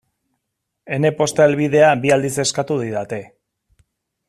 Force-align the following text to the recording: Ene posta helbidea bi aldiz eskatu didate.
Ene 0.97 1.11
posta 1.19 1.45
helbidea 1.49 1.91
bi 2.07 2.15
aldiz 2.17 2.33
eskatu 2.45 2.79
didate. 2.87 3.23